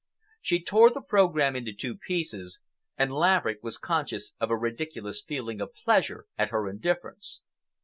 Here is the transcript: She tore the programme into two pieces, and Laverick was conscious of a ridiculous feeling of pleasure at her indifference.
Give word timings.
She 0.41 0.59
tore 0.63 0.89
the 0.89 0.99
programme 0.99 1.55
into 1.55 1.73
two 1.75 1.95
pieces, 1.95 2.59
and 2.97 3.11
Laverick 3.13 3.59
was 3.61 3.77
conscious 3.77 4.31
of 4.39 4.49
a 4.49 4.57
ridiculous 4.57 5.21
feeling 5.21 5.61
of 5.61 5.75
pleasure 5.75 6.25
at 6.39 6.49
her 6.49 6.67
indifference. 6.67 7.41